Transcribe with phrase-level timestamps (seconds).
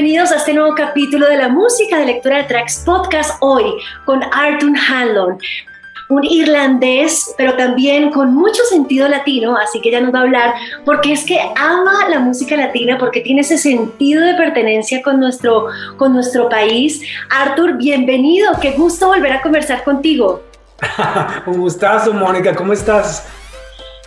[0.00, 3.64] Bienvenidos a este nuevo capítulo de la música de lectura de tracks podcast hoy
[4.04, 5.38] con Arthur Hanlon,
[6.08, 10.54] un irlandés, pero también con mucho sentido latino, así que ya nos va a hablar
[10.84, 15.66] porque es que ama la música latina, porque tiene ese sentido de pertenencia con nuestro,
[15.96, 17.02] con nuestro país.
[17.28, 20.44] Arthur, bienvenido, qué gusto volver a conversar contigo.
[21.46, 23.26] un gustazo, Mónica, ¿cómo estás?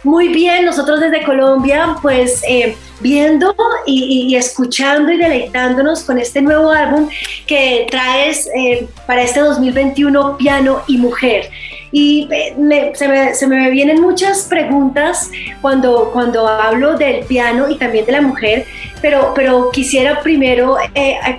[0.06, 6.72] Muy bien, nosotros desde Colombia, pues eh, viendo y, escuchando y deleitándonos con este nuevo
[6.72, 7.10] álbum
[7.46, 11.50] que traes eh, para este 2021, Piano y Mujer.
[11.94, 15.30] Y eh, se, me, vienen muchas preguntas
[15.62, 18.66] cuando, cuando hablo del piano y también de la mujer,
[19.02, 20.78] pero, pero quisiera primero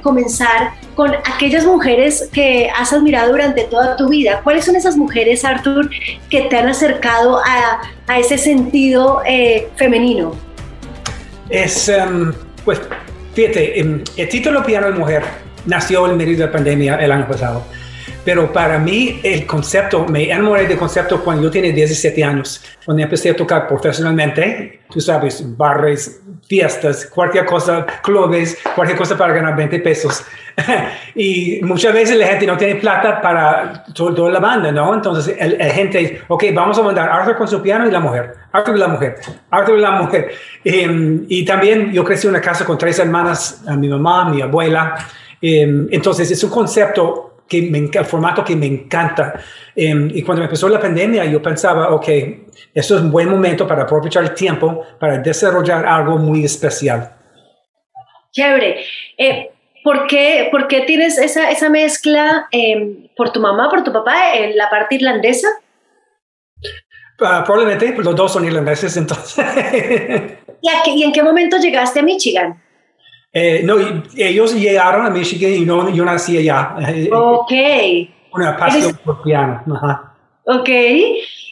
[0.03, 4.41] comenzar con aquellas mujeres que has admirado durante toda tu vida.
[4.43, 5.91] ¿Cuáles son esas mujeres, Arthur,
[6.29, 10.52] que te han acercado a, a ese sentido eh, femenino?
[11.53, 12.33] Es, um,
[12.65, 12.81] pues,
[13.35, 15.23] fíjate, em, el título Piano de Mujer
[15.67, 17.63] nació en medio de la pandemia el año pasado.
[18.25, 23.03] Pero para mí el concepto, me enamoré del concepto cuando yo tenía 17 años, cuando
[23.03, 29.57] empecé a tocar profesionalmente, tú sabes, barres, fiestas, cualquier cosa, clubes, cualquier cosa para ganar
[29.57, 30.25] 20 pesos.
[31.15, 34.95] y muchas veces la gente no tiene plata para toda la banda, ¿no?
[34.95, 38.35] Entonces la gente dice, ok, vamos a mandar Arthur con su piano y la mujer,
[38.53, 39.17] Arthur y la mujer,
[39.51, 40.33] Arthur y la mujer.
[40.65, 44.95] Em, y también yo crecí en una casa con tres hermanas, mi mamá, mi abuela.
[45.41, 49.35] Em, entonces es un concepto que me, el formato que me encanta.
[49.77, 52.09] Em, y cuando empezó la pandemia, yo pensaba, ok,
[52.73, 57.13] esto es un buen momento para aprovechar el tiempo para desarrollar algo muy especial.
[58.31, 58.87] Chévere.
[59.19, 59.51] Eh,
[59.85, 64.35] ¿por, qué, ¿Por qué tienes esa, esa mezcla em, por tu mamá, por tu papá,
[64.35, 65.49] en la parte irlandesa?
[67.21, 69.45] Uh, probablemente los dos son irlandeses, entonces.
[70.63, 72.62] ¿Y, ¿Y en qué momento llegaste a Michigan?
[73.33, 73.77] Eh, no,
[74.17, 76.77] ellos llegaron a Michigan y no, yo nací allá.
[76.89, 77.53] Eh, ok.
[78.35, 79.63] Una pasión por piano.
[80.45, 80.69] Ok.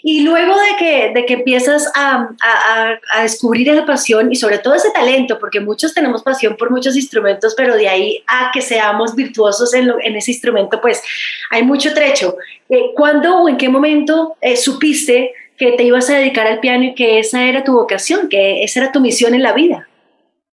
[0.03, 4.59] Y luego de que, de que empiezas a, a, a, descubrir esa pasión y sobre
[4.59, 8.63] todo ese talento, porque muchos tenemos pasión por muchos instrumentos, pero de ahí a que
[8.63, 11.03] seamos virtuosos en, en ese instrumento, pues
[11.51, 12.37] hay mucho trecho.
[12.71, 16.95] Eh, ¿Cuándo o en qué momento supiste que te ibas a dedicar al piano y
[16.95, 19.90] que esa era tu vocación, que esa era tu misión en la vida?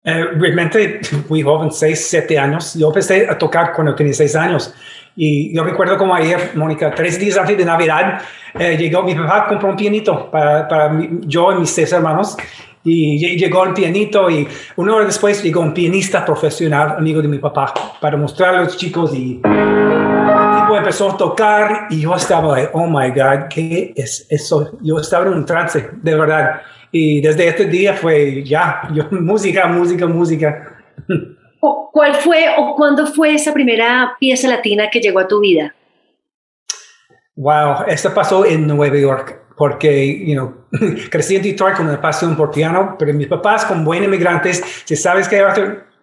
[0.07, 2.75] Eh, realmente muy joven, 6, 7 años.
[2.75, 4.73] Yo empecé a tocar cuando tenía 6 años.
[5.17, 8.21] Y yo recuerdo como ayer, Mónica, tres días antes de Navidad,
[8.59, 12.37] eh, llegó mi papá, compró un pianito para, para yo y mis seis hermanos.
[12.85, 14.47] Y llegó el pianito y
[14.77, 18.77] una hora después llegó un pianista profesional, amigo de mi papá, para mostrar a los
[18.77, 19.41] chicos y
[20.75, 24.79] empezó a tocar y yo estaba, oh my God, ¿qué es eso?
[24.83, 26.61] Yo estaba en un trance, de verdad.
[26.91, 30.83] Y desde este día fue ya, yo, música, música, música.
[31.61, 35.75] ¿Cuál fue o cuándo fue esa primera pieza latina que llegó a tu vida?
[37.35, 40.55] Wow, esto pasó en Nueva York porque, you know,
[41.11, 44.97] crecí en Detroit con una pasión por piano, pero mis papás, como buenos inmigrantes, si
[44.97, 45.43] sabes que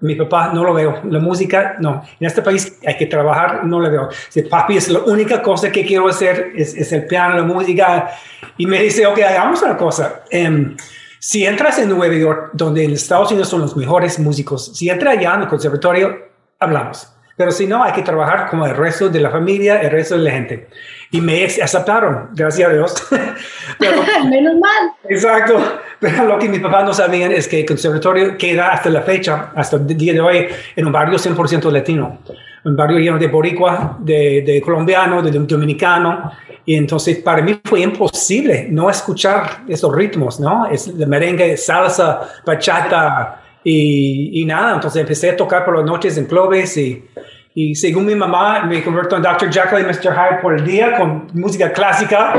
[0.04, 3.80] mi papá no lo veo, la música no, en este país hay que trabajar, no
[3.80, 4.10] lo veo.
[4.30, 8.12] Si papi es la única cosa que quiero hacer es, es el piano, la música,
[8.58, 10.24] y me dice, ok, hagamos una cosa.
[10.32, 10.76] Um,
[11.20, 15.18] si entras en Nueva York, donde en Estados Unidos son los mejores músicos, si entras
[15.18, 16.18] allá en el conservatorio,
[16.60, 17.08] hablamos.
[17.36, 20.22] Pero si no, hay que trabajar como el resto de la familia, el resto de
[20.22, 20.68] la gente.
[21.12, 23.08] Y me aceptaron, gracias a Dios.
[24.30, 24.92] Menos mal.
[25.10, 25.80] Exacto.
[26.04, 29.54] Pero lo que mis papás no sabían es que el conservatorio queda hasta la fecha,
[29.56, 32.20] hasta el día de hoy, en un barrio 100% latino.
[32.66, 36.30] Un barrio lleno de boricua, de, de colombiano, de dominicano.
[36.66, 40.66] Y entonces para mí fue imposible no escuchar esos ritmos, ¿no?
[40.66, 44.76] Es el merengue, salsa, bachata y, y, nada.
[44.76, 47.06] Entonces empecé a tocar por las noches en clubes y,
[47.54, 49.50] y según mi mamá me convertí en Dr.
[49.50, 50.14] Jekyll y Mr.
[50.14, 52.34] Hyde por el día con música clásica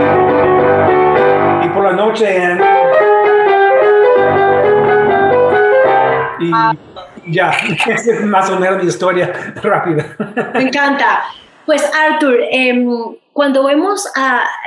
[1.65, 2.84] y por la noche en...
[6.45, 7.51] Y, ya,
[7.89, 9.33] es más o menos mi historia
[9.63, 10.07] rápida.
[10.55, 11.25] Me encanta.
[11.67, 12.87] Pues Arthur, em,
[13.33, 14.07] cuando vemos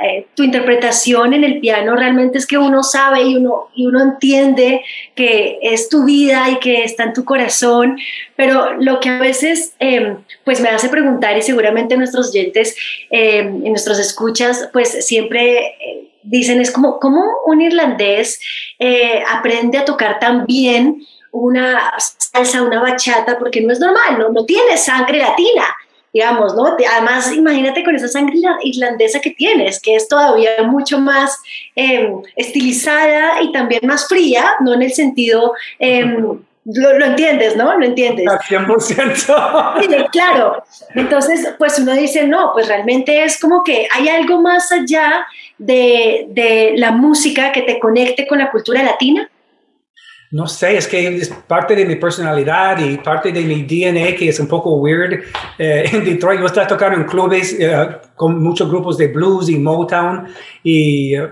[0.04, 4.02] eh, tu interpretación en el piano, realmente es que uno sabe y uno, y uno
[4.02, 4.82] entiende
[5.14, 7.98] que es tu vida y que está en tu corazón,
[8.36, 12.76] pero lo que a veces em, pues me hace preguntar y seguramente nuestros oyentes
[13.10, 18.40] em, y nuestros escuchas pues siempre eh, dicen es como, ¿cómo un irlandés
[18.78, 23.38] eh, aprende a tocar tan bien una salsa, una bachata?
[23.38, 25.64] Porque no es normal, no, no tiene sangre latina
[26.12, 26.76] digamos, ¿no?
[26.92, 31.36] Además, imagínate con esa sangre islandesa que tienes, que es todavía mucho más
[31.76, 35.54] em, estilizada y también más fría, no en el sentido...
[35.78, 36.40] Em,
[36.70, 37.78] lo, entiendes, ¿no?
[37.78, 38.26] Lo entiendes.
[38.26, 40.10] 100%.
[40.12, 40.62] claro.
[40.94, 45.26] Entonces, pues uno dice, no, pues realmente es como que hay algo más allá
[45.56, 49.30] de, de la música que te conecte con la cultura latina.
[50.30, 54.28] No sé, es que es parte de mi personalidad y parte de mi DNA que
[54.28, 55.22] es un poco weird.
[55.58, 59.58] Eh, en Detroit yo estaba tocando en clubes eh, con muchos grupos de blues y
[59.58, 60.28] Motown
[60.62, 61.28] y eh,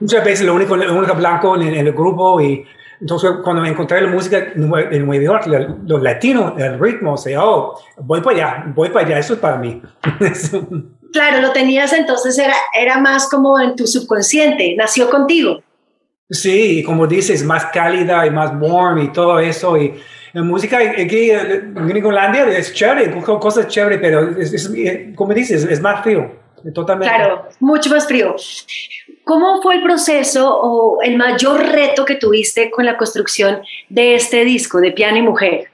[0.00, 0.76] muchas veces lo único,
[1.16, 2.62] blanco en, el grupo y
[3.00, 5.46] entonces cuando me encontré la música en Nueva York,
[5.86, 9.56] los latinos, el ritmo, o oh, voy para allá, voy para allá, eso es para
[9.56, 9.82] mí.
[11.12, 15.60] claro, lo tenías entonces, era, era más como en tu subconsciente, nació contigo.
[16.28, 19.76] Sí, como dices, más cálida y más warm y todo eso.
[19.76, 19.94] Y
[20.32, 24.70] la música aquí en Gringolandia es chévere, cosas chéveres, pero es,
[25.14, 26.30] como dices, es más frío,
[26.74, 27.14] totalmente.
[27.14, 28.34] Claro, mucho más frío.
[29.24, 34.44] ¿Cómo fue el proceso o el mayor reto que tuviste con la construcción de este
[34.44, 35.68] disco de Piano y Mujer?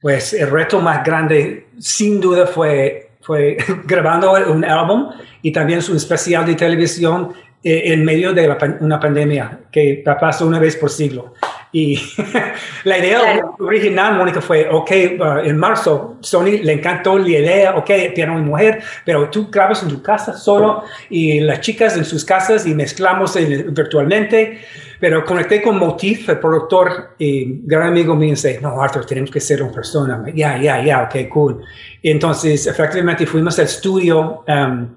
[0.00, 5.10] Pues el reto más grande, sin duda, fue, fue grabando un álbum
[5.42, 7.32] y también su especial de televisión
[7.64, 11.32] en medio de una pandemia que pasó una vez por siglo.
[11.72, 11.98] Y
[12.84, 17.90] la idea original, Mónica, fue, ok, uh, en marzo, Sony le encantó la idea, ok,
[18.14, 22.24] piano y mujer, pero tú grabas en tu casa solo y las chicas en sus
[22.24, 24.60] casas y mezclamos virtualmente.
[25.00, 29.30] Pero conecté con Motif, el productor y gran amigo mío, y dice, no, Arthur, tenemos
[29.30, 30.22] que ser una persona.
[30.32, 31.64] Ya, ya, ya, ok, cool.
[32.00, 34.44] Y entonces, efectivamente, fuimos al estudio.
[34.46, 34.94] Um,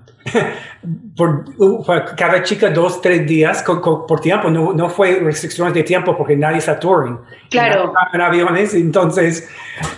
[1.15, 1.45] por,
[2.15, 6.57] cada chica dos, tres días por tiempo, no, no, fue restricciones de tiempo porque nadie
[6.57, 7.17] está touring.
[7.49, 7.93] Claro.
[8.13, 9.49] En, aviones, entonces,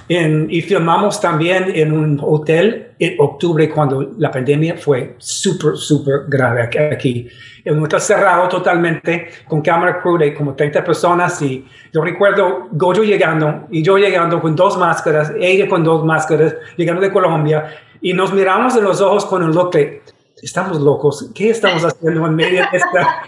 [0.07, 6.63] y filmamos también en un hotel en octubre cuando la pandemia fue súper, súper grave
[6.63, 7.27] aquí.
[7.65, 12.67] En un hotel cerrado totalmente, con cámara crew de como 30 personas y yo recuerdo
[12.71, 17.65] Goyo llegando y yo llegando con dos máscaras, ella con dos máscaras, llegando de Colombia
[18.01, 20.01] y nos miramos en los ojos con un look de
[20.41, 23.23] estamos locos, ¿qué estamos haciendo en medio de esta?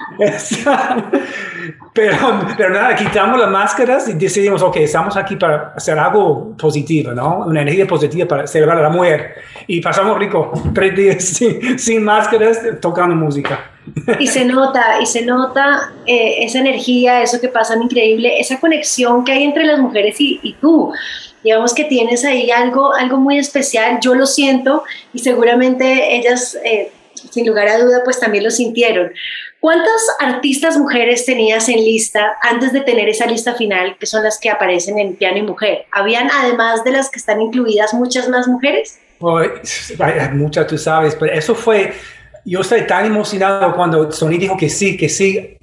[1.93, 2.17] pero,
[2.57, 7.45] pero nada, quitamos las máscaras y decidimos, ok, estamos aquí para hacer algo positivo, ¿no?
[7.45, 9.35] Una energía positiva para celebrar a la mujer.
[9.67, 13.71] Y pasamos rico, tres días sin, sin máscaras, tocando música.
[14.19, 19.23] Y se nota, y se nota eh, esa energía, eso que pasa increíble, esa conexión
[19.23, 20.91] que hay entre las mujeres y, y tú
[21.43, 24.83] digamos que tienes ahí algo, algo muy especial, yo lo siento
[25.13, 26.91] y seguramente ellas eh,
[27.29, 29.11] sin lugar a duda, pues también lo sintieron.
[29.59, 34.39] ¿Cuántas artistas mujeres tenías en lista antes de tener esa lista final, que son las
[34.39, 35.85] que aparecen en Piano y Mujer?
[35.91, 38.99] ¿Habían, además de las que están incluidas, muchas más mujeres?
[39.19, 39.93] Pues,
[40.33, 41.93] muchas, tú sabes, pero eso fue,
[42.43, 45.57] yo estoy tan emocionado cuando Sony dijo que sí, que sí,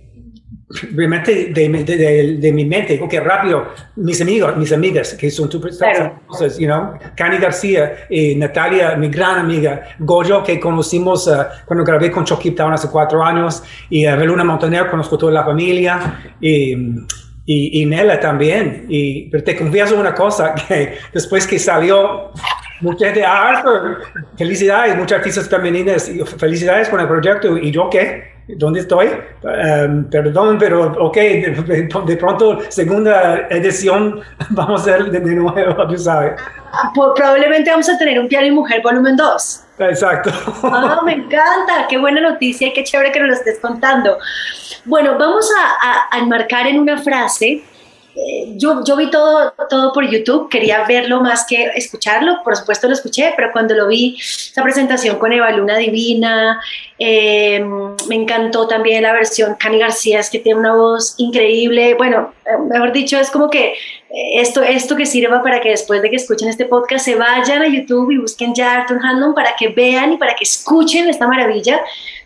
[0.92, 5.60] realmente de, de, de, mi mente, ok, rápido, mis amigos, mis amigas, que son tu
[5.60, 6.20] claro.
[6.58, 12.10] you know, Cani García, y Natalia, mi gran amiga, Goyo, que conocimos uh, cuando grabé
[12.10, 16.72] con Chucky Town hace cuatro años, y uh, Beluna Montaner, conozco toda la familia, y,
[17.46, 22.30] y, y Nela también, y, pero te confieso una cosa, que después que salió
[22.82, 24.02] mucha gente, ah, Arthur,
[24.36, 29.08] felicidades, muchas artistas femeninas, felicidades con el proyecto, y yo qué, ¿Dónde estoy?
[29.42, 36.40] Um, perdón, pero ok, de, pronto, segunda edición, vamos a hacer de, nuevo, tú sabes.
[36.94, 39.64] Probablemente vamos a tener un piano y mujer volumen 2.
[39.80, 40.30] Exacto.
[40.62, 44.16] Ah, me encanta, qué buena noticia y qué chévere que nos lo estés contando.
[44.86, 47.62] Bueno, vamos a, a enmarcar en una frase
[48.56, 52.94] yo, yo vi todo, todo por YouTube, quería verlo más que escucharlo, por supuesto lo
[52.94, 56.60] escuché, pero cuando lo vi, esa presentación con Eva Luna Divina,
[56.98, 57.62] eh,
[58.08, 62.58] me encantó también la versión Cani García, es que tiene una voz increíble, bueno, eh,
[62.68, 63.74] mejor dicho, es como que
[64.34, 67.68] esto, esto que sirva para que después de que escuchen este podcast se vayan a
[67.68, 71.80] YouTube y busquen ya Arthur Handon para que vean y para que escuchen esta maravilla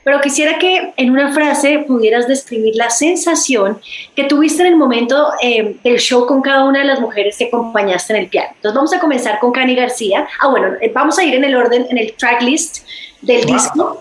[0.05, 3.81] pero quisiera que en una frase pudieras describir la sensación
[4.17, 7.45] que tuviste en el momento eh, del show con cada una de las mujeres que
[7.45, 8.51] acompañaste en el piano.
[8.57, 10.27] Entonces vamos a comenzar con Cani García.
[10.41, 12.87] Ah, bueno, eh, vamos a ir en el orden, en el tracklist
[13.21, 14.01] del disco.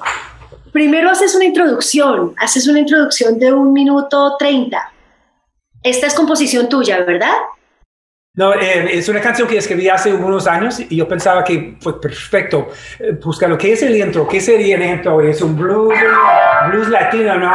[0.72, 4.91] Primero haces una introducción, haces una introducción de un minuto treinta.
[5.84, 7.34] Esta es composición tuya, ¿verdad?
[8.33, 12.00] No, eh, es una canción que escribí hace unos años y yo pensaba que fue
[12.00, 12.69] perfecto.
[12.97, 15.93] Eh, buscar lo que es el intro, qué sería el intro, es un blues,
[16.69, 17.51] blues latino, ¿no?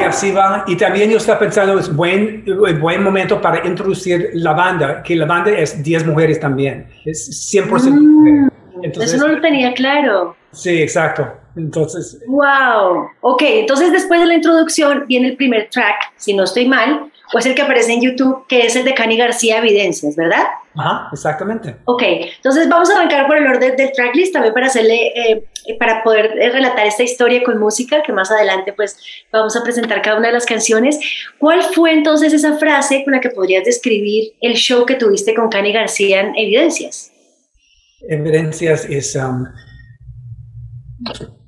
[0.00, 0.62] Y así va.
[0.68, 2.44] Y también yo estaba pensando, es buen,
[2.80, 7.90] buen momento para introducir la banda, que la banda es 10 mujeres también, es 100%
[7.90, 8.48] mm,
[8.84, 10.36] Entonces, Eso no lo tenía claro.
[10.52, 11.41] Sí, exacto.
[11.56, 12.18] Entonces.
[12.26, 13.08] ¡Wow!
[13.20, 17.38] Ok, entonces después de la introducción viene el primer track, si no estoy mal, o
[17.38, 20.44] es el que aparece en YouTube, que es el de Cani García Evidencias, ¿verdad?
[20.74, 21.76] Ajá, exactamente.
[21.84, 25.44] Ok, entonces vamos a arrancar por el orden del tracklist también para hacerle, eh,
[25.78, 28.98] para poder eh, relatar esta historia con música, que más adelante pues
[29.30, 30.98] vamos a presentar cada una de las canciones.
[31.38, 35.48] ¿Cuál fue entonces esa frase con la que podrías describir el show que tuviste con
[35.48, 37.12] Cani García en Evidencias?
[38.08, 39.16] Evidencias es...
[39.16, 39.46] Um,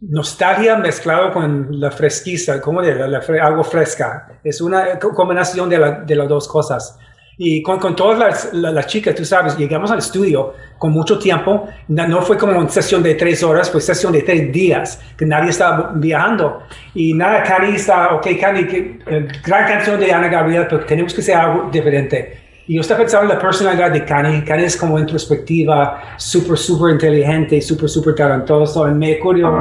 [0.08, 4.38] nostalgia mezclado con la fresquiza, como de la, algo fresca.
[4.42, 6.98] Es una combinación de, las dos cosas.
[7.36, 11.68] Y con, con todas las, chicas, tú sabes, llegamos al estudio con mucho tiempo.
[11.88, 15.50] No, fue como una sesión de tres horas, fue sesión de tres días, que nadie
[15.50, 16.62] estaba viajando.
[16.94, 21.22] Y nada, Cani está, ok, que, eh, gran canción de Ana Gabriel, pero tenemos que
[21.22, 22.43] hacer algo diferente.
[22.66, 24.42] Y estaba pensando en la personalidad de Kanye.
[24.42, 28.88] Kanye es como introspectiva, súper, súper inteligente, súper, súper talentoso.
[28.88, 29.52] Y me ocurrió...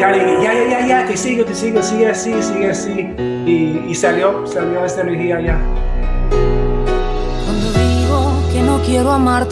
[0.00, 3.14] ya, ya, ya, te sigo, te sigo, sigue así, sigue así.
[3.46, 5.77] Y, y salió, salió esta energía ya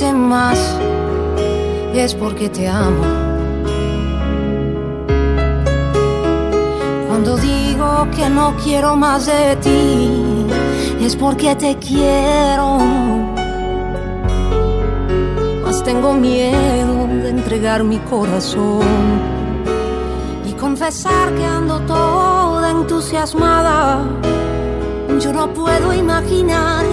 [0.05, 0.59] más
[1.95, 3.03] es porque te amo.
[7.09, 10.47] Cuando digo que no quiero más de ti
[11.01, 12.79] es porque te quiero.
[15.65, 18.83] Mas tengo miedo de entregar mi corazón
[20.47, 24.01] y confesar que ando toda entusiasmada.
[25.19, 26.85] Yo no puedo imaginar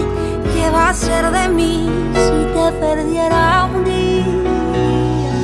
[0.64, 5.36] qué va a ser de mí si te perdiera un día.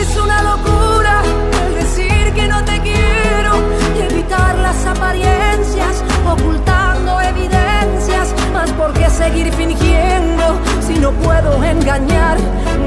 [0.00, 1.22] Es una locura
[1.66, 3.52] el decir que no te quiero
[4.08, 8.34] evitar las apariencias, ocultando evidencias.
[8.54, 10.44] Más por qué seguir fingiendo
[10.86, 12.38] si no puedo engañar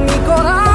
[0.07, 0.68] mi corazón.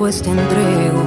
[0.00, 1.02] Después te entrego.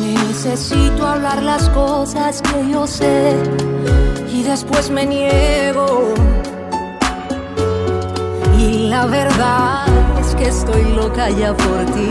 [0.00, 3.36] Necesito hablar las cosas que yo sé
[4.32, 6.14] y después me niego.
[8.58, 9.86] Y la verdad
[10.20, 12.10] es que estoy loca ya por ti,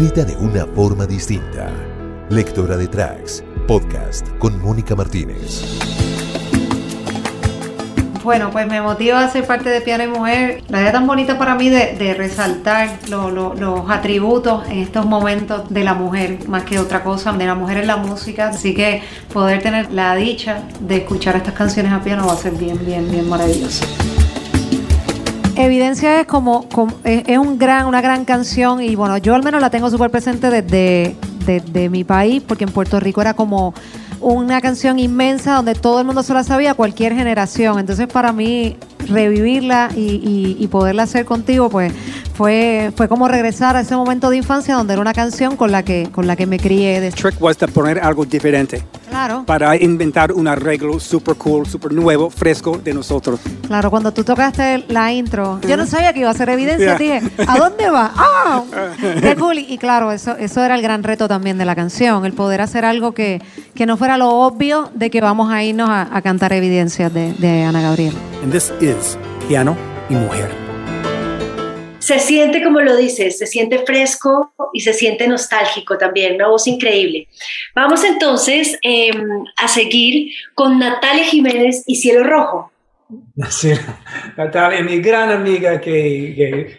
[0.00, 1.68] descrita de una forma distinta.
[2.30, 5.62] Lectora de Tracks, podcast con Mónica Martínez.
[8.24, 10.62] Bueno, pues me motiva a ser parte de Piano y Mujer.
[10.68, 15.92] La idea tan bonita para mí de, resaltar los atributos en estos momentos de la
[15.92, 18.48] mujer, más que otra cosa, de la mujer en la música.
[18.48, 22.52] Así que poder tener la dicha de escuchar estas canciones a piano va a ser
[22.52, 23.84] bien, bien, bien maravilloso.
[25.64, 26.66] Evidencia es como,
[27.04, 30.50] es un gran, una gran canción y bueno, yo al menos la tengo súper presente
[30.50, 33.74] desde, desde mi país, porque en Puerto Rico era como
[34.20, 37.78] una canción inmensa donde todo el mundo se la sabía, cualquier generación.
[37.78, 38.76] Entonces para mí
[39.08, 41.92] revivirla y, poderla hacer contigo, pues
[42.34, 45.82] fue, fue como regresar a ese momento de infancia donde era una canción con la
[45.82, 46.98] que, con la que me crié.
[46.98, 48.82] El trick was de poner algo diferente.
[49.08, 49.44] Claro.
[49.44, 53.40] Para inventar un arreglo super cool, super nuevo, fresco de nosotros.
[53.66, 57.20] Claro, cuando tú tocaste la intro, yo no sabía que iba a ser evidencia, dije,
[57.46, 58.12] ¿a dónde va?
[58.16, 58.62] ¡Ah!
[59.20, 59.58] ¡Qué cool!
[59.58, 62.84] Y, claro, eso, eso era el gran reto también de la canción, el poder hacer
[62.84, 63.42] algo que,
[63.74, 67.64] que no fuera lo obvio de que vamos a irnos a, cantar evidencias de, de
[67.64, 68.14] Ana Gabriel.
[68.42, 68.89] And this is
[69.48, 69.76] Piano
[70.08, 70.70] y Mujer
[72.10, 76.66] se siente, como lo dices, se siente fresco y se siente nostálgico también, una voz
[76.66, 77.28] increíble.
[77.72, 82.72] Vamos entonces em, a seguir con Natalia Jiménez y Cielo Rojo.
[83.48, 83.72] Sí,
[84.36, 86.76] Natalia, mi gran amiga que,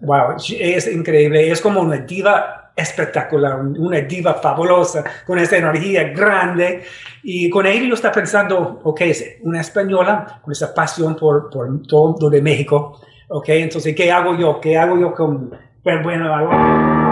[0.00, 6.84] wow, es increíble, es como una diva espectacular, una diva fabulosa, con esa energía grande.
[7.22, 11.82] Y con ella yo está pensando, ok, es una española con esa pasión por, por
[11.86, 14.60] todo de México Ok, entonces, ¿qué hago yo?
[14.60, 15.50] ¿Qué hago yo con,
[15.82, 17.05] pues, bueno, y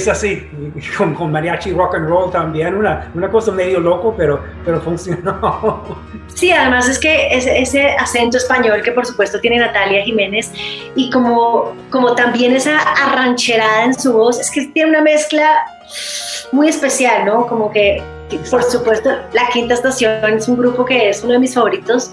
[0.00, 0.48] empieza así,
[0.96, 6.00] con, con, mariachi rock and roll también, una, una cosa medio loco, pero, pero funcionó.
[6.34, 10.50] Sí, además es que ese, ese, acento español que por supuesto tiene Natalia Jiménez
[10.94, 15.66] y como, como también esa arrancherada en su voz, es que tiene una mezcla
[16.52, 17.46] muy especial, ¿no?
[17.46, 18.02] Como que,
[18.50, 22.12] por supuesto, La Quinta Estación es un grupo que es uno de mis favoritos.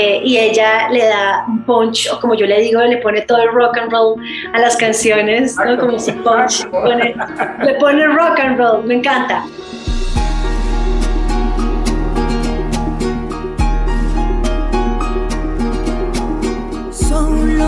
[0.00, 3.42] Eh, y ella le da un punch, o como yo le digo, le pone todo
[3.42, 4.14] el rock and roll
[4.52, 5.76] a las canciones, ¿no?
[5.76, 6.64] como su punch,
[7.64, 9.42] le pone rock and roll, me encanta.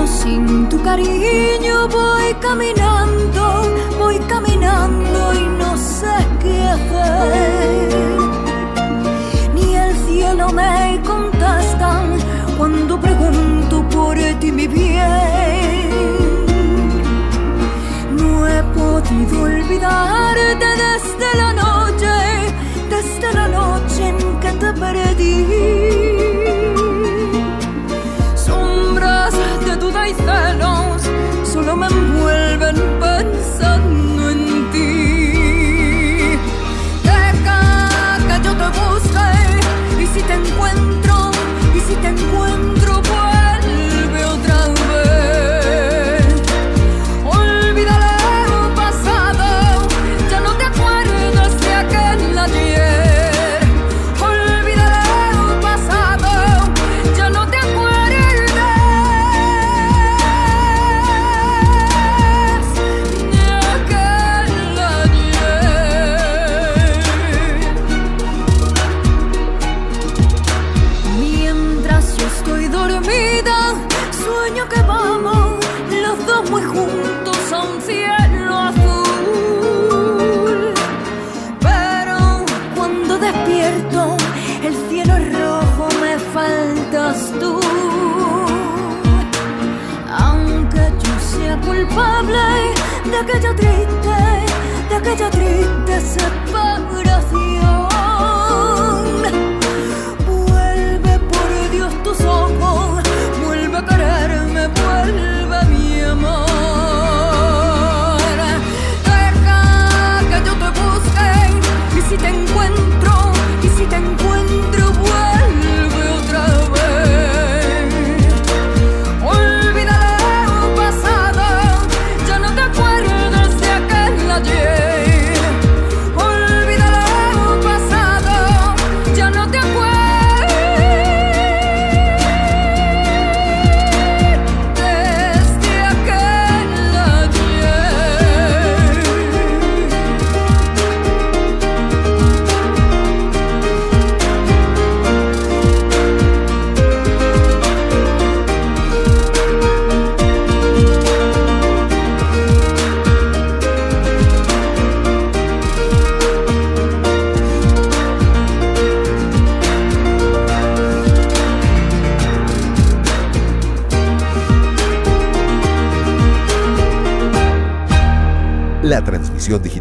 [0.07, 3.63] sin tu cariño voy caminando,
[3.99, 8.10] voy caminando y no sé qué hacer.
[12.71, 15.91] Cuando pregunto por ti mi bien.
[18.17, 20.70] No he podido olvidarte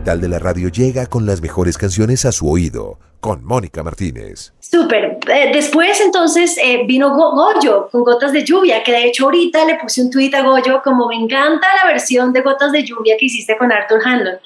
[0.10, 4.54] digital de la radio llega con las mejores canciones a su oído, con Mónica Martínez.
[4.60, 5.20] Súper.
[5.28, 9.66] Eh, después entonces eh, vino Go- Goyo con Gotas de Lluvia, que de hecho ahorita
[9.66, 13.16] le puse un tuit a Goyo como me encanta la versión de Gotas de Lluvia
[13.20, 14.38] que hiciste con Arthur Hanlon.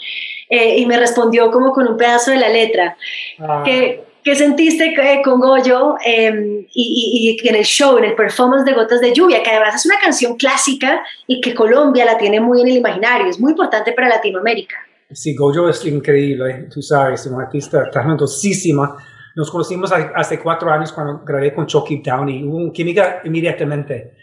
[0.49, 2.97] Eh, y me respondió como con un pedazo de la letra.
[3.39, 8.03] Ah, ¿Qué, qué sentiste eh, con Goyo eh, y, y- y en el show, en
[8.05, 12.03] el performance de Gotas de Lluvia, que además es una canción clásica y que Colombia
[12.05, 14.75] la tiene muy en el imaginario, es muy importante para Latinoamérica?
[15.13, 18.97] Sí, Gojo es increíble, tú sabes, es una artista talentosísima.
[19.35, 24.13] Nos conocimos ha- hace cuatro años cuando grabé con Chucky Town y hubo química inmediatamente.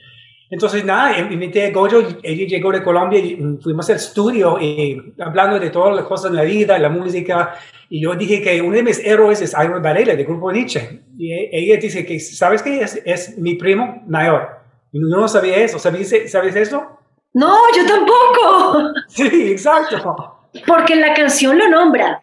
[0.53, 5.61] Entonces, nada, invité a Gojo, ella llegó de Colombia y fuimos al estudio y hablando
[5.61, 7.55] de todas las cosas en la vida, la música,
[7.88, 11.03] y yo dije que uno de mis héroes es Iron Varela, del grupo Nietzsche.
[11.16, 12.81] Y e- ella dice que, ¿sabes qué?
[12.81, 14.48] Es, es mi primo mayor.
[14.92, 16.83] Y yo no sabía eso, ¿sabes, ¿sabes eso?
[17.35, 20.39] No, yo tampoco, Sí, exacto.
[20.66, 22.22] Porque en la canción lo nombra.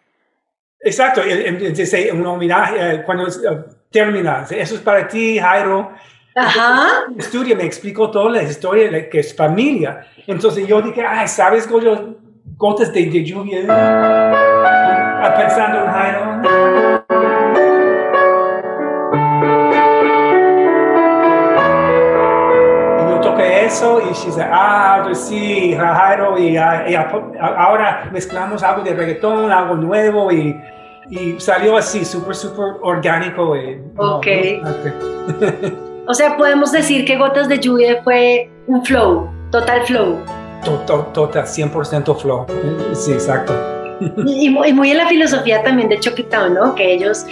[0.80, 4.46] Exacto, dice un homenaje eh, cuando es, eh, termina.
[4.48, 5.92] Eso es para ti, Jairo.
[6.36, 7.04] Ajá.
[7.12, 10.06] El estudio me explicó toda la historia de que es familia.
[10.26, 12.16] Entonces yo dije, ay, ¿sabes, Goyo?
[12.56, 13.60] Gotas de, de lluvia.
[13.68, 16.77] Ah, Pensando en Jairo.
[23.78, 28.94] Eso y she dice, ah, pues sí, Jairo, y, ah, y ahora mezclamos algo de
[28.94, 30.58] reggaetón, algo nuevo y,
[31.10, 33.56] y salió así, súper, súper orgánico.
[33.56, 34.26] Y, Ok.
[34.62, 35.78] no,
[36.10, 40.18] O sea, podemos decir que Gotas de Lluvia fue un flow, total flow.
[40.64, 42.46] to- to- Total, 100% flow.
[42.94, 43.52] Sí, exacto.
[44.26, 45.98] Y, muy en la filosofía también de
[46.30, 46.74] Town, ¿no?
[46.74, 47.26] Que ellos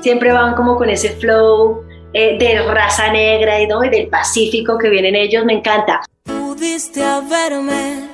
[0.00, 1.82] siempre van como con ese flow
[2.12, 3.84] eh, de raza negra y, ¿no?
[3.84, 6.02] y del Pacífico que vienen ellos, me encanta.
[6.24, 8.08] Pudiste haberme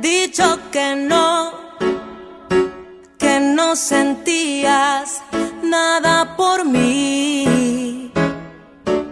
[0.00, 1.52] dicho que no,
[3.18, 5.22] que no sentías
[5.62, 8.10] nada por mí,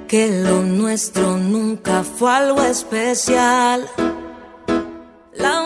[0.08, 3.88] que lo nuestro nunca fue algo especial.
[5.34, 5.62] La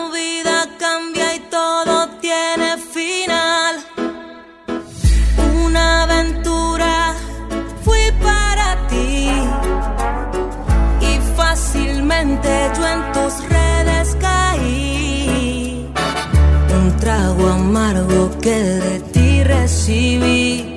[18.41, 20.68] que de ti recibí.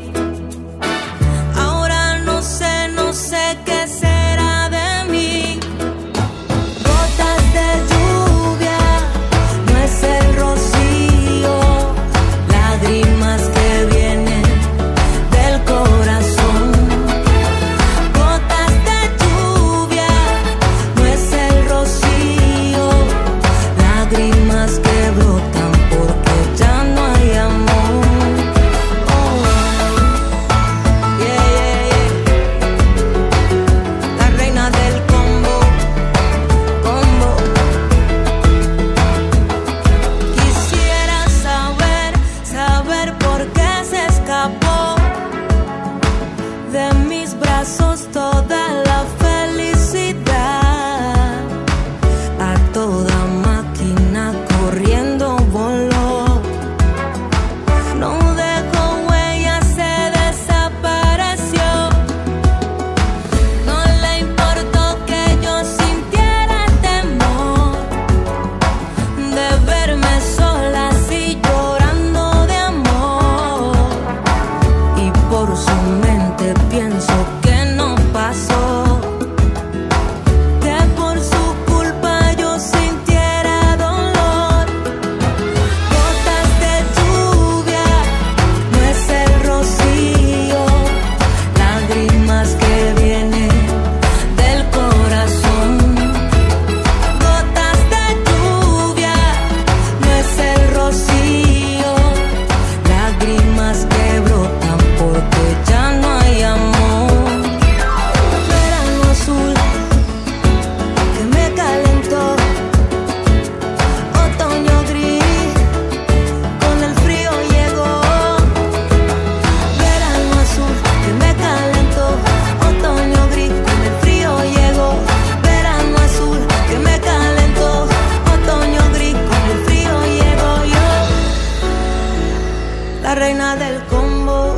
[133.12, 134.56] La reina del combo,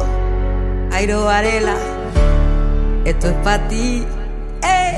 [0.93, 1.75] Airo Varela.
[3.05, 4.05] Esto es para ti.
[4.63, 4.97] ¡Ey!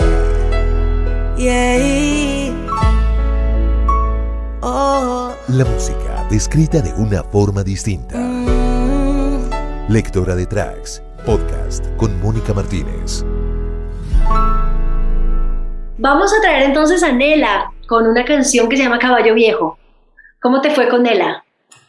[1.39, 2.53] Yeah.
[4.61, 5.33] Oh.
[5.49, 8.19] La música descrita de una forma distinta.
[9.89, 13.25] Lectora de Tracks, podcast con Mónica Martínez.
[15.97, 19.79] Vamos a traer entonces a Nela con una canción que se llama Caballo Viejo.
[20.43, 21.46] ¿Cómo te fue con Nela?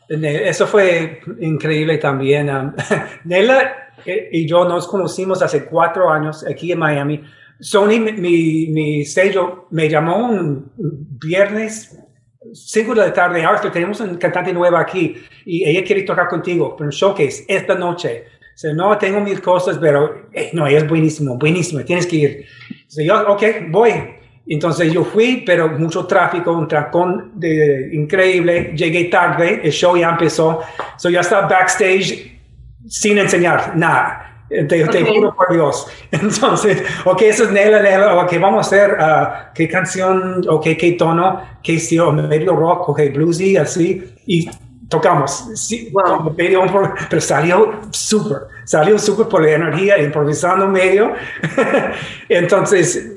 [0.09, 2.49] Eso fue increíble también.
[2.49, 2.73] um,
[3.25, 7.23] Nela eh, y yo nos conocimos hace cuatro años aquí en Miami.
[7.59, 11.97] Sony, mi, mi sello, me llamó un viernes,
[12.53, 15.15] 5 de la tarde, Arthur, tenemos una cantante nueva aquí
[15.45, 18.25] y ella quiere tocar contigo, pero un showcase esta noche.
[18.53, 22.45] Dice, no, tengo mil cosas, pero eh, no, ella es buenísimo, buenísimo, tienes que ir.
[22.85, 23.91] Dice, yo, ok, voy.
[24.49, 28.71] Entonces yo fui, pero mucho tráfico, un trancón de, increíble.
[28.75, 30.61] Llegué tarde, el show ya empezó.
[30.97, 32.39] So ya estaba backstage
[32.87, 34.23] sin enseñar nada.
[34.49, 34.95] Te, te Ok.
[35.13, 35.87] juro por Dios.
[36.11, 40.95] Entonces, ok, eso es Nela, Nela, ok, vamos a hacer ah, qué canción, ok, qué
[40.97, 44.49] tono, qué estilo, medio rock, ok, bluesy, así, y
[44.87, 45.49] tocamos.
[45.55, 46.33] Sí, Wow.
[46.37, 46.61] medio,
[47.09, 51.11] pero salió súper, salió súper por la energía, improvisando medio.
[52.29, 53.16] Entonces,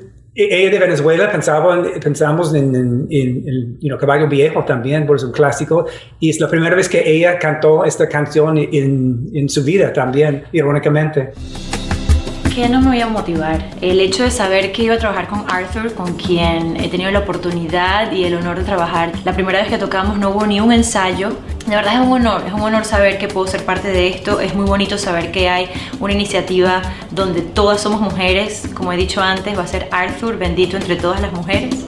[0.69, 2.73] de Venezuela pensaba, en- pensamos en,
[3.09, 5.85] en, Caballo Viejo también, por un clásico,
[6.19, 8.57] y es la primera vez que ella cantó esta canción
[9.33, 11.31] en su vida también, irónicamente.
[12.53, 13.63] ¿Qué no me voy a motivar?
[13.79, 17.19] El hecho de saber que iba a trabajar con Arthur, con quien he tenido la
[17.19, 19.13] oportunidad y el honor de trabajar.
[19.23, 21.29] La primera vez que tocamos no hubo ni un ensayo.
[21.65, 24.41] De verdad es un honor, es un honor saber que puedo ser parte de esto.
[24.41, 25.69] Es muy bonito saber que hay
[26.01, 28.69] una iniciativa donde todas somos mujeres.
[28.73, 31.85] Como he dicho antes, va a ser Arthur, bendito entre todas las mujeres.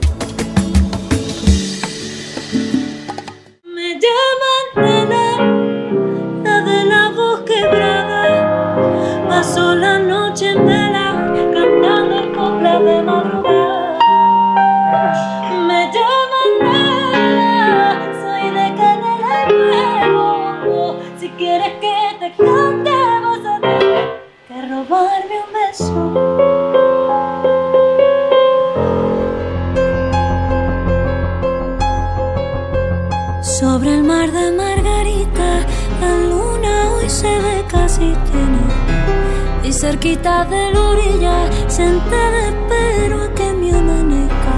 [39.74, 44.56] Cerquita de la orilla, sentada espero a que me amanezca.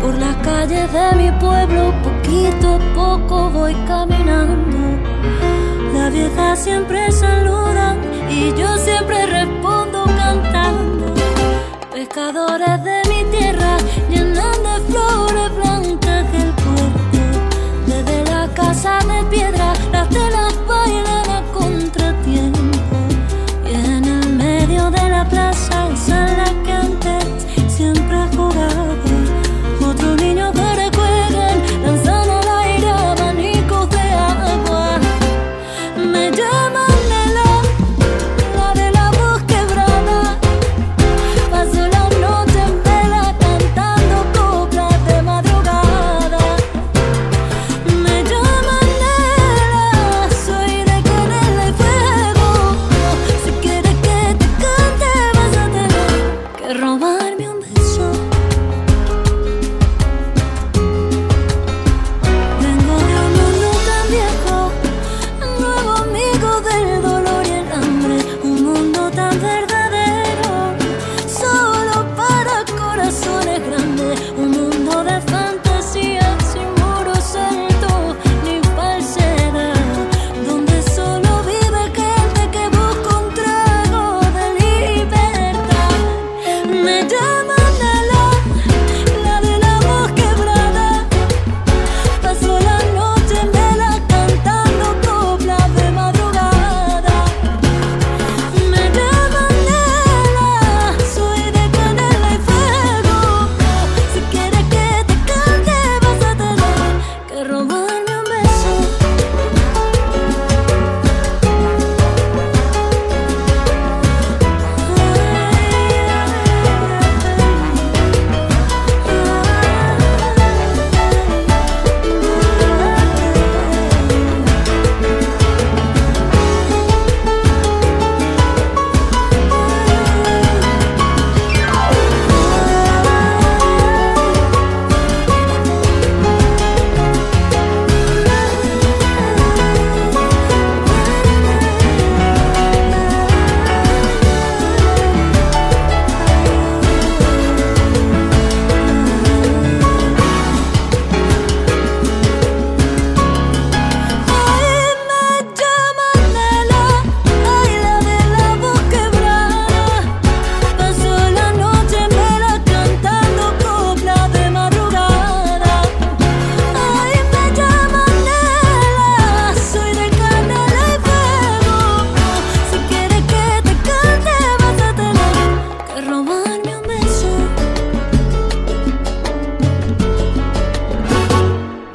[0.00, 4.78] Por las calles de mi pueblo, poquito a poco voy caminando.
[5.92, 7.98] La vieja siempre saludan
[8.30, 11.14] y yo siempre respondo cantando.
[11.92, 13.05] Pescadores de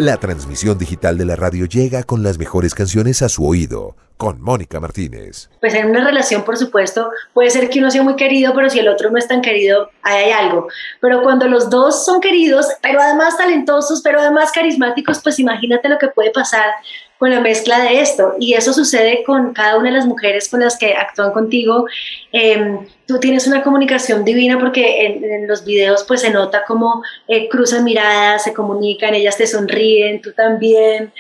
[0.02, 4.42] La transmisión digital de la radio llega con las mejores canciones a su oído, con
[4.42, 5.52] Mónica Martínez.
[5.60, 8.80] Pues en una relación, por supuesto, puede ser que uno sea muy querido, pero si
[8.80, 10.68] el otro no es tan querido, ahí hay algo.
[11.02, 16.00] Pero cuando los dos son queridos, pero además talentosos, pero además carismáticos, pues imagínate lo
[16.00, 16.72] que puede pasar
[17.22, 18.34] con la mezcla de esto.
[18.40, 21.86] Y eso sucede con cada una de las mujeres con las que actúan contigo.
[22.32, 27.48] Em, tú tienes una comunicación divina porque en, los videos pues se nota cómo eh,
[27.48, 31.14] cruzan miradas, se comunican, ellas te sonríen, tú también.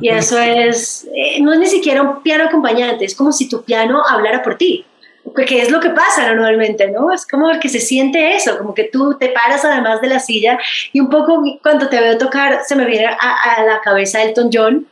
[0.00, 3.64] Y eso es, eh, no es ni siquiera un piano acompañante, es como si tu
[3.64, 4.86] piano hablara por ti
[5.46, 7.12] que es lo que pasa normalmente, ¿no?
[7.12, 10.58] Es como que se siente eso, como que tú te paras además de la silla
[10.92, 14.50] y un poco cuando te veo tocar se me viene a, a la cabeza Elton
[14.52, 14.88] John,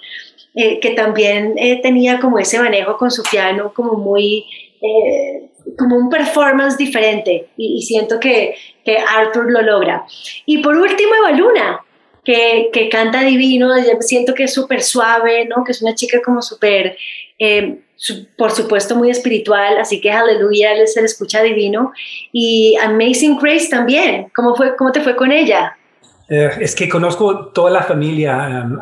[0.53, 4.47] eh, que también eh, tenía como ese manejo con su piano como muy,
[4.83, 10.05] eh, como un performance diferente y, siento que, que, Arthur lo logra.
[10.47, 11.81] Y por último, Eva Luna,
[12.25, 15.63] que, que canta divino, siento que es súper suave, ¿no?
[15.63, 16.97] que es una chica como súper,
[18.37, 21.93] por supuesto, muy espiritual, así que aleluya, se le escucha divino.
[22.33, 25.77] Y Amazing Grace también, ¿cómo, fue, cómo te fue con ella?
[26.33, 28.65] Eh, es que conozco toda la familia.
[28.65, 28.81] Um,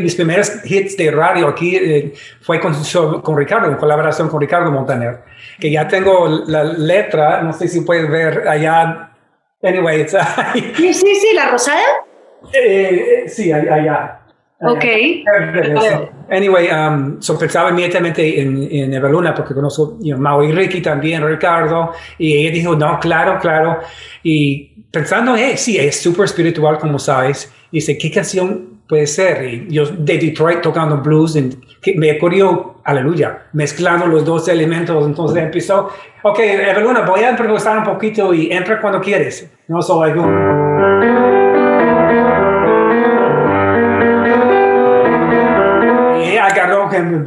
[0.00, 2.72] mis primeros hits de radio aquí eh, fue con,
[3.20, 5.24] con Ricardo, en colaboración con Ricardo Montaner,
[5.58, 9.10] que ya tengo la letra, no sé si puedes ver allá.
[9.60, 10.12] Anyway, it's,
[10.76, 11.82] sí, sí, sí, la rosada.
[12.52, 14.17] Eh, sí, allá.
[14.60, 14.84] Ok.
[16.30, 21.24] Anyway, um, so pensaba inmediatamente en, en Evaluna porque conozco you Mau y Ricky también,
[21.26, 23.78] Ricardo, y ella dijo, no, claro, claro.
[24.22, 27.52] Y pensando, eh, sí, es súper espiritual, como sabes.
[27.70, 29.44] Y dice, ¿qué canción puede ser?
[29.44, 35.06] Y yo de Detroit tocando blues, y me ocurrió, aleluya, mezclando los dos elementos.
[35.06, 35.90] Entonces empezó,
[36.22, 39.48] ok, Evaluna, voy a improvisar un poquito y entra cuando quieres.
[39.68, 41.47] No solo
[47.18, 47.20] Y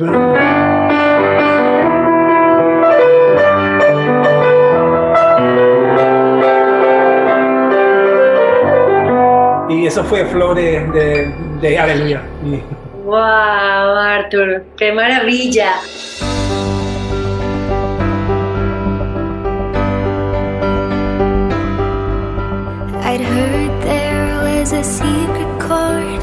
[9.86, 12.24] eso fue flor de, de, de aleluya.
[13.04, 14.64] ¡Wow, Arthur!
[14.78, 15.74] ¡Qué maravilla!
[23.04, 26.21] I'd heard there was a secret chord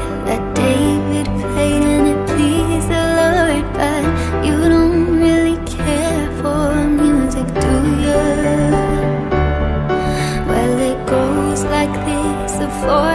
[12.81, 13.08] this: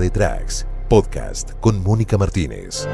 [0.00, 2.88] de Tracks, podcast con Mónica Martínez.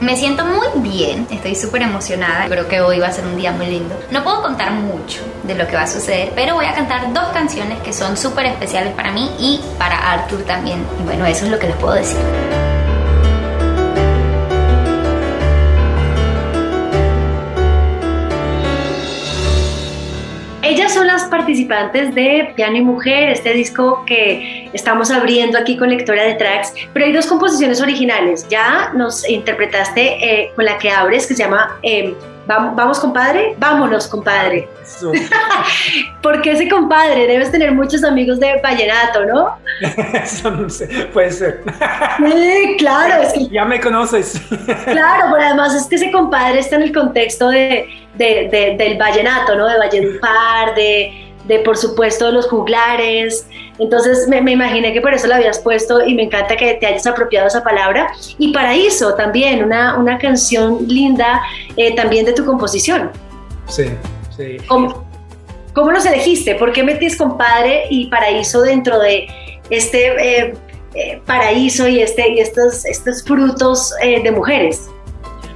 [0.00, 3.52] Me siento muy bien, estoy súper emocionada, creo que hoy va a ser un día
[3.52, 3.94] muy lindo.
[4.10, 7.28] No puedo contar mucho de lo que va a suceder, pero voy a cantar dos
[7.28, 10.84] canciones que son súper especiales para mí y para Arthur también.
[11.00, 12.18] Y bueno, eso es lo que les puedo decir.
[20.92, 26.24] Son las participantes de Piano y Mujer, este disco que estamos abriendo aquí con lectora
[26.24, 28.46] de tracks, pero hay dos composiciones originales.
[28.50, 32.14] Ya nos interpretaste eh, con la que abres, que se llama eh,
[32.46, 33.54] ¿Vamos, compadre?
[33.58, 34.68] Vámonos, compadre.
[36.22, 39.56] Porque ese compadre debes tener muchos amigos de vallenato, ¿no?
[40.14, 41.62] Eso no sé, puede ser.
[42.18, 43.22] Sí, claro.
[43.22, 44.40] Es que, ya me conoces.
[44.84, 49.66] claro, pero además es que ese compadre está en el contexto de, del vallenato, ¿no?
[49.66, 53.46] De Valledupar, de de por supuesto los juglares.
[53.78, 57.06] Entonces me, imaginé que por eso la habías puesto y me encanta que te hayas
[57.06, 58.12] apropiado esa palabra.
[58.38, 61.42] Y Paraíso también, una, una canción linda
[61.76, 63.10] eh, también de tu composición.
[63.66, 63.84] Sí,
[64.36, 64.56] sí.
[64.68, 65.04] ¿Cómo,
[65.74, 66.54] ¿Cómo, los elegiste?
[66.54, 69.26] ¿Por qué metes compadre y Paraíso dentro de
[69.70, 70.54] este eh,
[70.94, 74.88] eh, paraíso y, este, y estos, estos frutos de mujeres?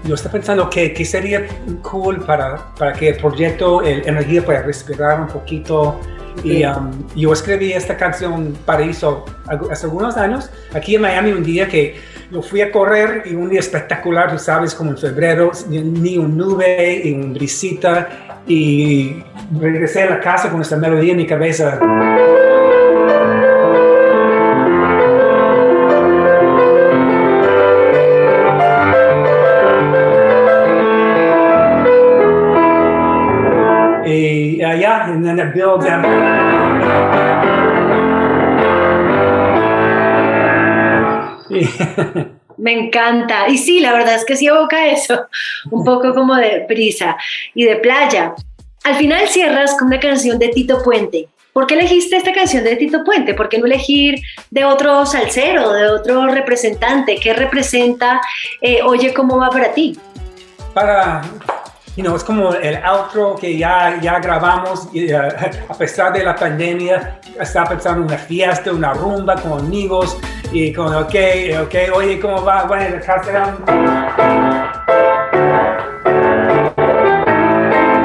[0.07, 1.47] yo estaba pensando que, que sería
[1.83, 5.99] cool para, para, que el proyecto, el energía pueda respirar un poquito.
[6.45, 9.24] Y um, yo escribí esta canción Paraíso
[9.70, 11.97] hace algunos años, aquí en Miami, un día que
[12.31, 16.37] yo fui a correr y un día espectacular, tú sabes, como en febrero, ni un
[16.37, 18.09] nube y un brisita,
[18.47, 19.22] y
[19.59, 21.79] regresé a la casa con esta melodía en mi cabeza.
[42.59, 43.49] Me encanta.
[43.49, 45.27] Y sí, la verdad es que sí evoca eso,
[45.71, 47.17] un poco como de brisa
[47.55, 48.35] y de playa.
[48.85, 51.29] Al final cierras con una canción de Tito Puente.
[51.53, 53.35] ¿Por qué elegiste esta canción de Tito Puente?
[53.35, 57.17] ¿Por qué no elegir de otro salsero, de otro representante?
[57.17, 58.21] ¿Qué representa
[58.61, 59.99] eh, Oye, cómo va para ti?
[60.75, 61.23] Para
[61.97, 65.19] you know, es como el outro que ya, ya grabamos y, uh,
[65.69, 70.17] a pesar de la pandemia, está pensando en una fiesta, una rumba con amigos
[70.53, 71.15] y con, ok,
[71.63, 72.65] ok, oye, ¿cómo va?
[72.65, 72.97] Bueno,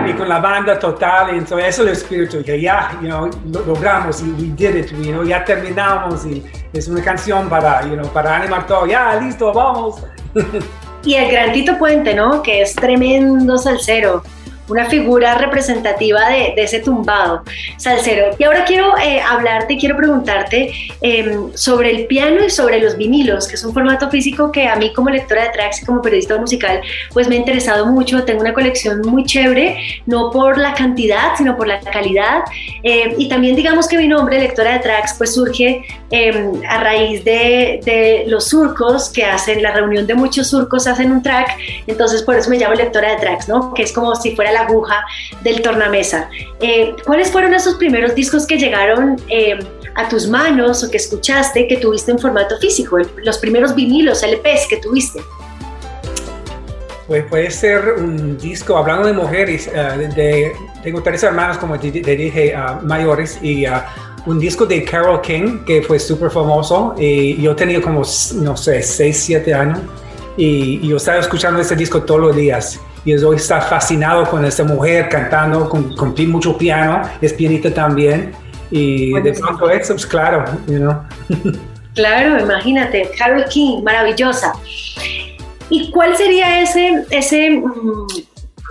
[0.08, 3.30] y con la banda total, y entonces eso es el espíritu, que ya, you know,
[3.52, 7.82] lo logramos y we did it, you know, ya terminamos y es una canción para,
[7.84, 10.02] you know, para animar todo, ya, listo, vamos.
[11.04, 12.43] Y el gran Tito Puente, ¿no?
[12.43, 14.24] Que es tremendo salsero
[14.68, 17.43] una figura representativa de, ese tumbado
[17.78, 18.36] salsero.
[18.38, 23.47] Y ahora quiero eh, hablarte, quiero preguntarte em, sobre el piano y sobre los vinilos,
[23.47, 26.38] que es un formato físico que a mí como lectora de tracks y como periodista
[26.38, 26.82] musical,
[27.14, 28.24] pues me ha interesado mucho.
[28.24, 32.41] Tengo una colección muy chévere, no por la cantidad, sino por la calidad.
[32.84, 37.24] Em, y también digamos que mi nombre, lectora de tracks, pues surge em, a raíz
[37.24, 41.57] de, de los surcos que hacen, la reunión de muchos surcos hacen un track,
[41.88, 43.74] entonces por eso me llamo lectora de tracks, ¿no?
[43.74, 45.04] Que es como si fuera la aguja
[45.41, 46.30] del tornamesa.
[46.60, 49.60] Eh, ¿Cuáles fueron esos primeros discos que llegaron eh,
[49.95, 52.97] a tus manos o que escuchaste que tuviste en formato físico?
[53.24, 55.22] Los primeros vinilos, LPs que tuviste.
[57.08, 61.91] Pues puede ser un disco, hablando de mujeres, eh, de, tengo tres hermanos, como te,
[61.91, 63.66] dije, mayores, y
[64.26, 66.95] un disco de Carol King que fue súper famoso.
[66.97, 68.04] Y yo tenía como,
[68.36, 69.80] no sé, 6, 7 años.
[70.38, 74.45] Y, y, yo estaba escuchando ese disco todos los días y hoy está fascinado con
[74.45, 78.34] esta mujer cantando con, con mucho piano, es pianista también.
[78.70, 80.45] Y de pronto eso, pues claro,
[81.93, 84.54] Claro, imagínate, Carol King, maravillosa.
[85.70, 88.08] ¿Y cuál sería ese, ese mm,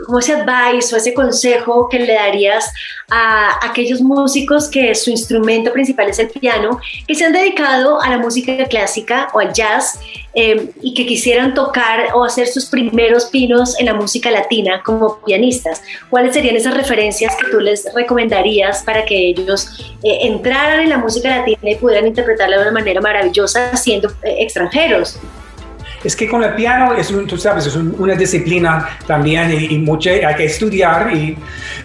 [0.07, 2.73] como ese advice o ese consejo que le darías
[3.11, 8.09] a aquellos músicos que su instrumento principal es el piano, que se han dedicado a
[8.09, 9.99] la música clásica o al jazz
[10.35, 15.21] eh, y que quisieran tocar o hacer sus primeros pinos en la música latina como
[15.25, 15.83] pianistas?
[16.09, 20.99] ¿Cuáles serían esas referencias que tú les recomendarías para que ellos eh, entraran en la
[20.99, 25.19] música latina y pudieran interpretarla de una manera maravillosa siendo eh, extranjeros?
[26.03, 30.35] Es que con el piano es tú sabes, es una disciplina también y, mucho hay
[30.35, 31.37] que estudiar, y,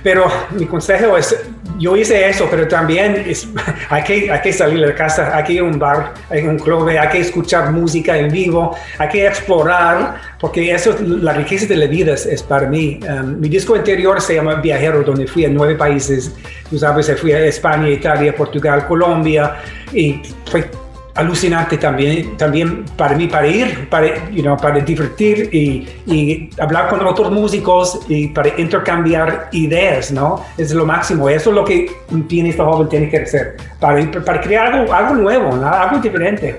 [0.03, 1.35] pero mi consejo es,
[1.77, 3.47] yo hice eso, pero también es,
[3.89, 6.57] hay, que, hay que salir de casa, hay que ir a un bar, hay un
[6.57, 11.65] club, hay que escuchar música en vivo, hay que explorar, porque eso es la riqueza
[11.65, 12.99] de la vida es, para mí.
[13.09, 16.31] Um, mi disco anterior se llama Viajero, donde fui a nueve países,
[16.69, 19.57] tú sabes, fui a España, Italia, Portugal, Colombia,
[19.93, 20.69] y fue
[21.15, 27.05] alucinante también, también para mí, para ir, para, you para divertir y, y, hablar con
[27.05, 30.45] otros músicos y para intercambiar ideas, ¿no?
[30.57, 31.29] Es lo máximo.
[31.29, 35.15] Eso es lo que un pianista joven tiene que hacer, para, para crear algo, algo
[35.15, 36.57] nuevo, algo diferente.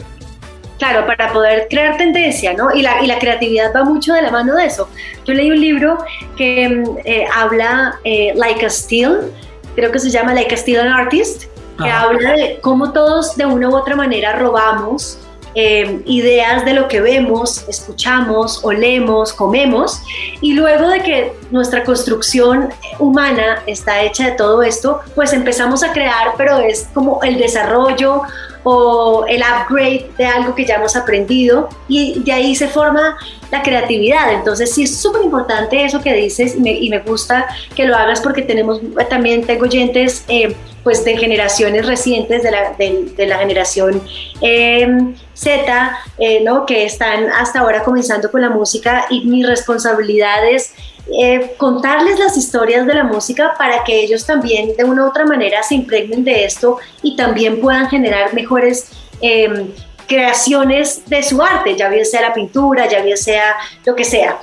[0.78, 2.74] Claro, para poder crear tendencia, ¿no?
[2.74, 4.88] Y la, y la creatividad va mucho de la mano de eso.
[5.24, 5.98] Yo leí un libro
[6.36, 9.32] que eh, habla eh, Like a Steel,
[9.74, 11.44] creo que se llama Like a Steel Artist,
[11.76, 15.18] que habla de cómo todos de una u otra manera robamos
[15.58, 20.02] eh, ideas de lo que vemos, escuchamos, olemos, comemos,
[20.42, 22.68] y luego de que nuestra construcción
[22.98, 28.20] humana está hecha de todo esto, pues empezamos a crear, pero es como el desarrollo
[28.64, 33.16] o el upgrade de algo que ya hemos aprendido y de ahí se forma
[33.50, 34.34] la creatividad.
[34.34, 38.42] Entonces sí es súper importante eso que dices y me, gusta que lo hagas porque
[38.42, 40.54] tenemos también tengo oyentes eh,
[40.86, 44.00] pues de generaciones recientes de la, de, la generación
[44.40, 46.64] em, Z, eh, ¿no?
[46.64, 50.74] que están hasta ahora comenzando con la música y mi responsabilidad es
[51.20, 55.24] eh, contarles las historias de la música para que ellos también de una u otra
[55.24, 59.66] manera se impregnen de esto y también puedan generar mejores em,
[60.06, 64.38] creaciones de su arte, ya bien sea la pintura, ya bien sea lo que sea.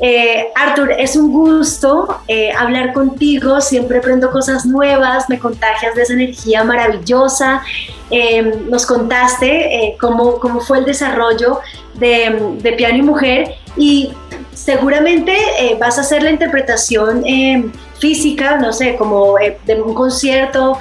[0.00, 6.02] Eh, Arthur, es un gusto eh, hablar contigo, siempre aprendo cosas nuevas, me contagias de
[6.02, 7.62] esa energía maravillosa.
[8.10, 11.60] Em, nos contaste cómo, cómo, fue el desarrollo
[11.94, 14.10] de, de Piano y Mujer y
[14.54, 19.94] seguramente eh, vas a hacer la interpretación eh, física, no sé, como eh, de un
[19.94, 20.78] concierto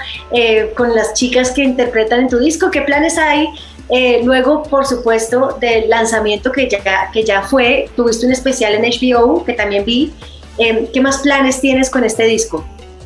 [0.75, 2.71] con las chicas que interpretan en tu disco.
[2.71, 3.47] ¿Qué planes hay?
[4.23, 9.43] Luego, por supuesto, del lanzamiento que ya, que ya fue, tuviste un especial en HBO
[9.43, 10.13] que también vi.
[10.57, 12.65] ¿Qué más planes tienes con este disco?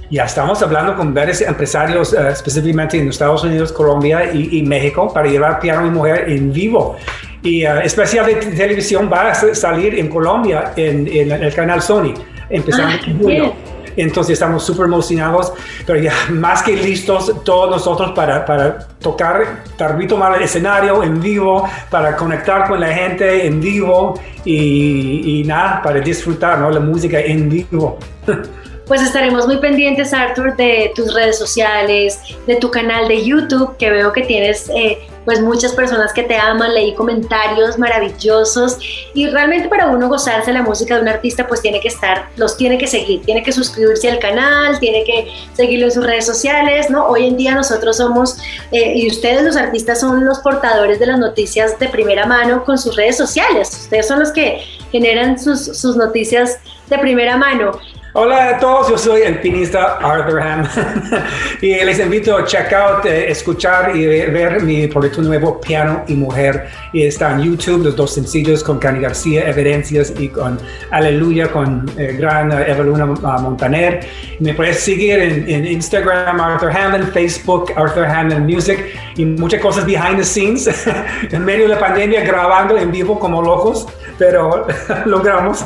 [0.09, 5.27] Ya estamos hablando con varios empresarios, específicamente en Estados Unidos, Colombia y, y, México, para
[5.27, 6.97] llevar piano y mujer en vivo.
[7.41, 12.13] Y uh, especial de televisión va a salir en Colombia en, el canal Sony,
[12.49, 13.53] empezando ah, en julio.
[13.95, 15.53] Entonces estamos súper emocionados,
[15.85, 21.21] pero ya más que listos todos nosotros para, para tocar, para tomar el escenario en
[21.21, 26.69] vivo, para conectar con la gente en vivo y, nada, para disfrutar ¿no?
[26.69, 27.97] la música en vivo.
[28.85, 33.89] Pues estaremos muy pendientes, Arthur, de tus redes sociales, de tu canal de YouTube, que
[33.89, 38.77] veo que tienes eh, pues muchas personas que te aman, leí comentarios maravillosos
[39.13, 42.57] y realmente para uno gozarse la música de un artista pues tiene que estar, los
[42.57, 46.89] tiene que seguir, tiene que suscribirse al canal, tiene que seguirlo en sus redes sociales,
[46.89, 47.07] ¿no?
[47.07, 48.37] Hoy en día nosotros somos,
[48.71, 52.77] eh, y ustedes los artistas son los portadores de las noticias de primera mano con
[52.77, 54.61] sus redes sociales, ustedes son los que
[54.91, 56.59] generan sus, sus noticias
[56.89, 57.71] de primera mano.
[58.15, 60.67] Hola a todos, yo soy el pianista Arthur Ham
[61.63, 66.13] y les invito a check out, eh, escuchar y ver, mi proyecto nuevo Piano y
[66.13, 66.67] Mujer.
[66.93, 70.59] Y está en YouTube los dos sencillos con Cani García, Evidencias y con
[70.91, 74.05] Aleluya con eh, gran uh, Eveluna uh, Montaner.
[74.39, 80.17] Me puedes seguir en, Instagram Arthur Hammond, Facebook Arthur Hammond Music y muchas cosas behind
[80.17, 80.69] the scenes
[81.31, 83.87] en medio de la pandemia grabando en vivo como locos,
[84.23, 84.65] pero
[85.05, 85.65] logramos.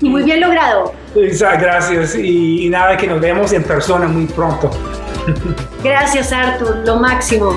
[0.00, 0.94] y muy bien logrado.
[1.14, 4.70] Gracias y, y nada, que nos vemos en persona muy pronto.
[5.82, 7.56] Gracias Arthur, lo máximo.